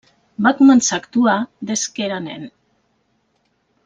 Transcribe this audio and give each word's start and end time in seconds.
Va 0.45 0.51
començar 0.61 0.95
a 0.95 1.01
actuar 1.03 1.35
des 1.71 1.83
que 1.97 2.03
era 2.09 2.17
nen. 2.31 2.47